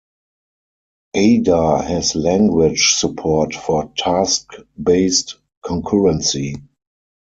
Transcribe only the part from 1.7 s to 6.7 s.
has language support for task-based concurrency.